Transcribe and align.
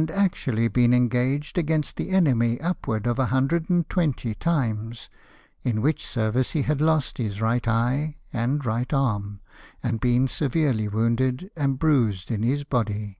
123 0.00 0.24
actually 0.24 0.66
been 0.68 0.94
engaged 0.94 1.58
against 1.58 1.96
the 1.96 2.08
enemy 2.08 2.58
upwards 2.62 3.06
of 3.06 3.18
a 3.18 3.26
hundred 3.26 3.68
and 3.68 3.86
twenty 3.90 4.34
times; 4.34 5.10
in 5.62 5.82
which 5.82 6.06
service 6.06 6.52
he 6.52 6.62
had 6.62 6.80
lost 6.80 7.18
his 7.18 7.42
right 7.42 7.68
eye 7.68 8.16
and 8.32 8.64
right 8.64 8.94
arm, 8.94 9.40
and 9.82 10.00
been 10.00 10.26
severely 10.26 10.88
wounded 10.88 11.50
and 11.54 11.78
bruised 11.78 12.30
in 12.30 12.42
his 12.42 12.64
body. 12.64 13.18